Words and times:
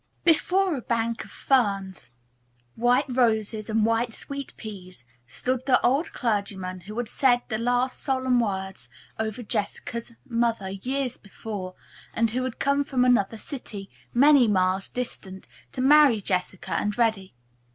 Before 0.23 0.75
a 0.75 0.81
bank 0.81 1.23
of 1.23 1.29
ferns, 1.29 2.09
white 2.73 3.05
roses 3.07 3.69
and 3.69 3.85
white 3.85 4.15
sweet 4.15 4.51
peas 4.57 5.05
stood 5.27 5.63
the 5.67 5.79
old 5.85 6.11
clergyman 6.11 6.79
who 6.79 6.97
had 6.97 7.07
said 7.07 7.43
the 7.49 7.59
last 7.59 7.99
solemn 8.01 8.39
words 8.39 8.89
over 9.19 9.43
Jessica's 9.43 10.13
mother 10.25 10.69
years 10.69 11.19
before, 11.19 11.75
and 12.15 12.31
who 12.31 12.43
had 12.45 12.57
come 12.57 12.83
from 12.83 13.05
another 13.05 13.37
city, 13.37 13.91
many 14.11 14.47
miles 14.47 14.89
distant, 14.89 15.47
to 15.71 15.81
marry 15.81 16.19
Jessica 16.19 16.71
and 16.71 16.97
Reddy. 16.97 17.35